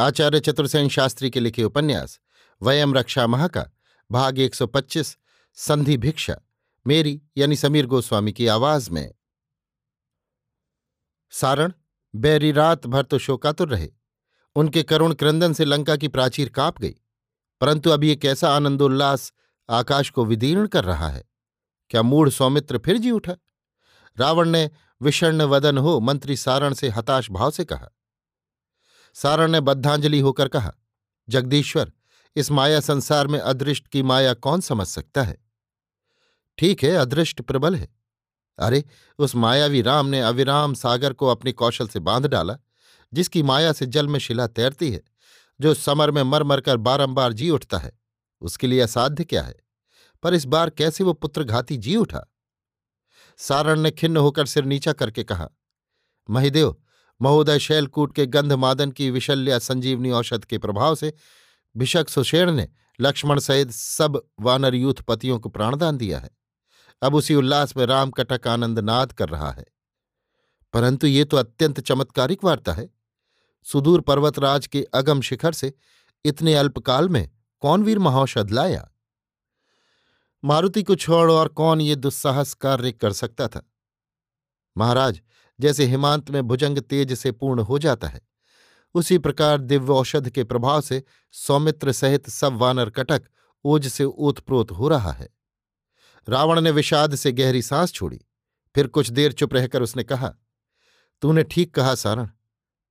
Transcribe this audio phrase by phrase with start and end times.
[0.00, 2.20] आचार्य चतुर्सेन शास्त्री के लिखे उपन्यास,
[2.62, 3.66] वयम रक्षा मह का
[4.10, 5.18] भाग 125
[5.54, 6.40] संधि भिक्षा,
[6.86, 9.14] मेरी यानी समीर गोस्वामी की आवाज़ में।
[11.30, 11.72] सारण,
[12.14, 13.88] बैरी रात भर तो शोकातुर रहे।
[14.54, 16.94] उनके करुण क्रंदन से लंका की प्राचीर काँप गई।
[17.60, 19.32] परंतु अब एक ऐसा आनंदोल्लास
[19.70, 21.24] आकाश को विदीर्ण कर रहा है।
[21.90, 23.36] क्या मूढ़ सौमित्र फिर जी उठा?
[24.18, 24.70] रावण ने
[25.02, 27.88] विषर्ण वदन हो, मंत्री सारण से हताश भाव से कहा
[29.22, 30.74] सारण ने बद्धांजलि होकर कहा,
[31.28, 31.92] जगदीश्वर,
[32.36, 35.38] इस माया संसार में अदृष्ट की माया कौन समझ सकता है?
[36.58, 37.88] ठीक है, अदृष्ट प्रबल है।
[38.58, 38.84] अरे,
[39.18, 42.56] उस मायावी राम ने अविराम सागर को अपने कौशल से बाँध डाला,
[43.14, 45.02] जिसकी माया से जल में शिला तैरती है,
[45.60, 47.98] जो समर में मर मर कर बारंबार जी उठता है।
[48.40, 49.56] उसके लिए असाध्य क्या है?
[50.22, 52.34] पर इस बार कैसे वो पुत्रघाती जी उठा?
[53.36, 55.48] सारण ने खिन्न होकर सिर नीचा करके कहा,
[56.30, 56.82] महिदेव
[57.22, 61.14] महोदय शैलकूट के गंधमादन की विशल्या संजीवनी औषध के प्रभाव से
[61.76, 62.68] भिषक सुषेण ने
[63.00, 66.30] लक्ष्मण सहित सब वानर यूथ पतियों को प्राणदान दिया है।
[67.02, 69.64] अब उसी उल्लास में राम कटक आनंद नाद कर रहा है।
[70.72, 72.90] परंतु ये तो अत्यंत चमत्कारिक वार्ता है।
[73.62, 75.74] सुदूर पर्वतराज के अगम शिखर से
[76.24, 78.90] इतने अल्पकाल में कौन वीर महाौषध लाया?
[80.44, 83.72] मारुति को छोड़ और कौन ये दुस्साहस कार्य कर सकता था?
[84.78, 85.20] महाराज
[85.60, 88.20] जैसे हिमांत में भुजंग तेज से पूर्ण हो जाता है।
[88.94, 91.02] उसी प्रकार दिव्य औषध के प्रभाव से
[91.32, 93.22] सौमित्र सहित सब वानर कटक
[93.64, 95.28] ओज से ओतप्रोत हो रहा है।
[96.28, 98.20] रावण ने विषाद से गहरी सांस छोड़ी।
[98.74, 100.34] फिर कुछ देर चुप रहकर उसने कहा,
[101.22, 102.28] तूने ठीक कहा, सारण।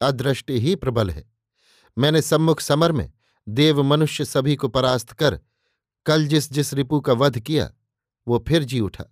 [0.00, 1.32] अदृष्टि ही प्रबल है।
[1.98, 3.12] मैंने सम्मुख समर में
[3.48, 5.40] देव मनुष्य सभी को परास्त कर,
[6.06, 7.72] कल जिस जिस रिपु का वध किया,
[8.28, 9.04] वो फिर जी उठा।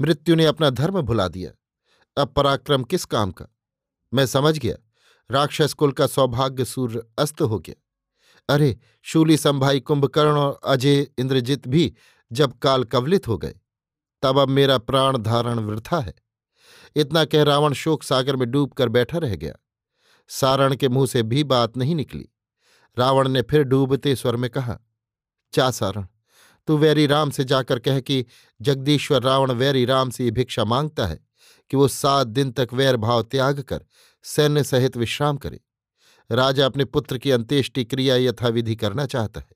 [0.00, 1.50] मृत्यु ने अपना धर्म भुला दिया।
[2.18, 3.46] अब पराक्रम किस काम का?
[4.14, 4.76] मैं समझ गया।
[5.30, 7.82] राक्षस कुल का सौभाग्य सूर्य अस्त हो गया।
[8.54, 11.94] अरे, शूली संभाई, कुंभकर्ण और अजय इंद्रजित भी
[12.32, 13.54] जब काल कवलित हो गए,
[14.22, 16.14] तब अब मेरा प्राण धारण वृथा है।
[16.96, 19.54] इतना कह रावण शोक सागर में डूब कर बैठा रह गया।
[20.28, 22.28] सारण के मुँह से भी बात नहीं निकली।
[22.98, 24.78] रावण ने फिर डूबते स्वर में कहा
[25.52, 26.06] चा सारण,
[26.66, 28.26] तू वैरी राम से जाकर कह कि
[28.62, 31.27] जगदीश्वर रावण वैरी राम से ये भिक्षा माँगता है।
[31.70, 33.84] कि वो सात दिन तक वैर भाव त्याग कर
[34.22, 35.60] सैन्य सहित विश्राम करे।
[36.30, 39.52] राजा अपने पुत्र की अंत्येष्टि क्रिया यथाविधि करना चाहता है।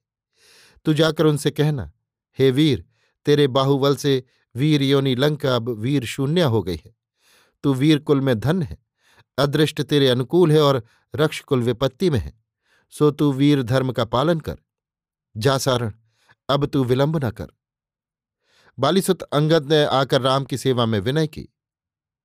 [0.84, 1.92] तू जाकर उनसे कहना,
[2.38, 2.84] हे वीर,
[3.24, 4.24] तेरे बाहुबल से
[4.56, 6.96] वीर योनि लंका अब वीर शून्य हो गई है।
[7.62, 8.78] तू वीर कुल में धन है,
[9.38, 10.82] अदृष्ट तेरे अनुकूल है और
[11.16, 12.42] रक्ष कुल विपत्ति में है।
[12.90, 14.56] सो तू वीर धर्म का पालन कर।
[15.36, 15.92] जा सारण,
[16.48, 17.46] अब तू विलंब न कर।
[18.78, 21.51] बालीसुत अंगद ने आकर राम की सेवा में विनय की।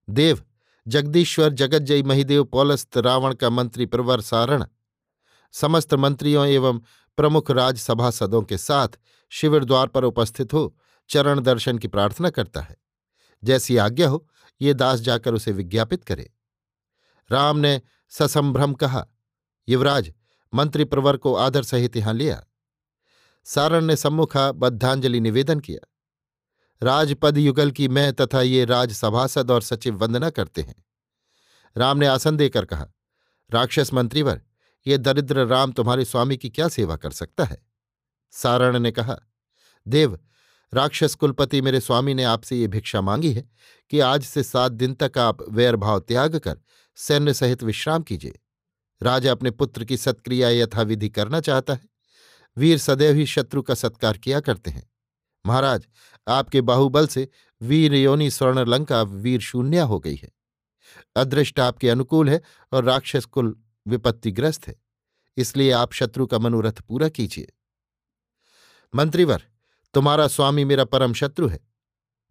[0.09, 0.43] देव,
[0.87, 4.65] जगदीश्वर जगज्जयी महिदेव पौलस्त रावण का मंत्री प्रवर सारण।
[5.51, 6.81] समस्त मंत्रियों एवं
[7.17, 8.87] प्रमुख राजसभासदों के साथ
[9.29, 10.77] शिविर द्वार पर उपस्थित हो
[11.09, 12.77] चरण दर्शन की प्रार्थना करता है।
[13.43, 14.29] जैसी आज्ञा हो,
[14.61, 16.33] ये दास जाकर उसे विज्ञापित करे।
[17.31, 19.07] राम ने ससंभ्रम कहा,
[19.69, 20.13] युवराज,
[20.53, 22.43] मंत्री प्रवर को आदर सहित यहाँ लिया।
[23.43, 25.87] सारण ने सम्मुखा बद्धांजलि निवेदन किया।
[26.83, 30.85] राजपद युगल की मैं तथा ये राजसभासद और सचिव वंदना करते हैं।
[31.77, 32.87] राम ने आसन देकर कहा,
[33.51, 34.41] राक्षस मंत्रीवर,
[34.87, 37.65] ये दरिद्र राम तुम्हारे स्वामी की क्या सेवा कर सकता है?
[38.31, 39.17] सारण ने कहा,
[39.87, 40.19] देव,
[40.73, 43.49] राक्षस कुलपति मेरे स्वामी ने आपसे ये भिक्षा मांगी है
[43.89, 46.59] कि आज से सात दिन तक आप वैरभाव त्याग कर
[46.95, 48.39] सैन्य सहित विश्राम कीजिए।
[49.03, 51.89] राजा अपने पुत्र की सत्क्रिया यथाविधि करना चाहता है।
[52.57, 54.89] वीर सदैव ही शत्रु का सत्कार किया करते हैं।
[55.45, 55.87] महाराज,
[56.27, 57.27] आपके बाहुबल से
[57.61, 60.31] वीर योनि स्वर्ण लंका वीर शून्य हो गई है।
[61.15, 62.41] अदृष्ट आपके अनुकूल है
[62.71, 63.55] और राक्षस कुल
[63.85, 64.75] विपत्तिग्रस्त है,
[65.37, 67.47] इसलिए आप शत्रु का मनोरथ पूरा कीजिए।
[68.93, 69.43] मंत्रीवर,
[69.93, 71.59] तुम्हारा स्वामी मेरा परम शत्रु है,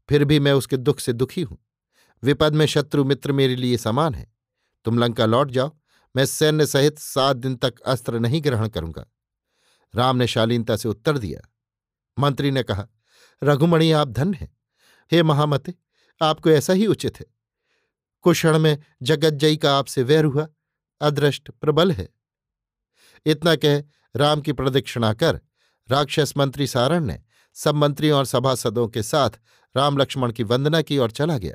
[0.08, 1.58] फिर भी मैं उसके दुख से दुखी हूँ।
[2.22, 4.26] विपद में शत्रु मित्र मेरे लिए समान है।
[4.86, 5.70] तुम लंका लौट जाओ,
[6.14, 9.06] मैं सैन्य सहित सात दिन तक अस्त्र नहीं ग्रहण करूँगा।
[9.94, 11.40] राम ने शालीनता से उत्तर दिया।
[12.18, 12.86] मंत्री ने कहा,
[13.42, 14.56] रघुमणि, आप धन हैं।
[15.12, 15.74] हे महामते,
[16.22, 17.26] आपको ऐसा ही उचित है।
[18.22, 20.48] कुषण में जगज्जयी का आपसे वैर हुआ,
[21.00, 22.08] अदृष्ट प्रबल है।
[23.26, 23.80] इतना कह
[24.16, 25.40] राम की प्रदक्षिणा कर
[25.90, 27.22] राक्षस मंत्री सारण ने
[27.54, 29.30] सब मंत्रियों और सभासदों के साथ
[29.76, 31.54] राम लक्ष्मण की वंदना की और चला गया।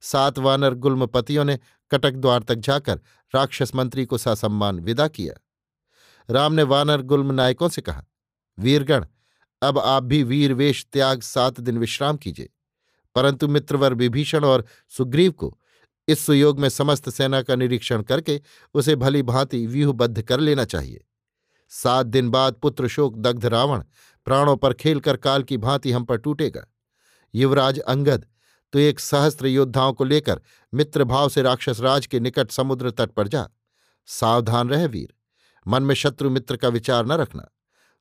[0.00, 1.58] सात वानर गुल्मपतियों ने
[1.90, 2.96] कटक द्वार तक जाकर
[3.34, 5.34] राक्षस मंत्री को ससम्मान विदा किया।
[6.32, 8.04] राम ने वानर गुल्म नायकों से कहा,
[8.58, 9.06] वीरगण
[9.62, 12.48] अब आप भी वीर वेश त्याग सात दिन विश्राम कीजिए।
[13.14, 15.58] परंतु मित्रवर विभीषण और सुग्रीव को
[16.08, 18.40] इस सुयोग में समस्त सेना का निरीक्षण करके
[18.74, 21.04] उसे भली भांति व्यूहबद्ध कर लेना चाहिए।
[21.68, 23.82] सात दिन बाद पुत्र शोक दग्ध रावण
[24.24, 26.66] प्राणों पर खेलकर काल की भांति हम पर टूटेगा।
[27.34, 28.26] युवराज अंगद
[28.72, 30.40] तो एक सहस्त्र योद्धाओं को लेकर
[30.74, 33.48] मित्र भाव से राक्षस राज के निकट समुद्र तट पर जा।
[34.06, 35.14] सावधान रह वीर।
[35.66, 37.48] मन में शत्रु मित्र का विचार न रखना।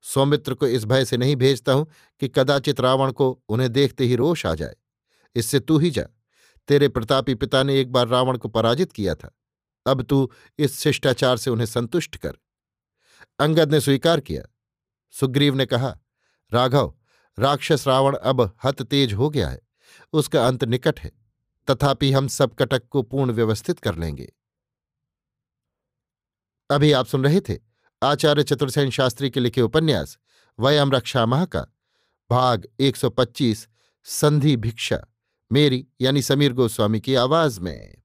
[0.01, 1.87] सौमित्र को इस भय से नहीं भेजता हूँ
[2.19, 4.75] कि कदाचित रावण को उन्हें देखते ही रोष आ जाए।
[5.35, 6.07] इससे तू ही जा।
[6.67, 9.31] तेरे प्रतापी पिता ने एक बार रावण को पराजित किया था।
[9.87, 12.37] अब तू इस शिष्टाचार से उन्हें संतुष्ट कर।
[13.39, 14.43] अंगद ने स्वीकार किया।
[15.11, 15.97] सुग्रीव ने कहा,
[16.53, 16.93] राघव,
[17.39, 19.61] राक्षस रावण अब हत तेज हो गया है।
[20.13, 21.11] उसका अंत निकट है।
[21.69, 24.33] तथापि हम सब कटक को पूर्ण व्यवस्थित कर लेंगे।
[26.71, 27.69] अभी आप सुन रहे थे
[28.03, 30.17] आचार्य चतुर्सेन शास्त्री के लिखे उपन्यास
[30.59, 31.61] वयम रक्षा माह का
[32.29, 33.67] भाग 125
[34.03, 34.99] संधि भिक्षा,
[35.51, 37.98] मेरी यानी समीर गोस्वामी की आवाज़ में।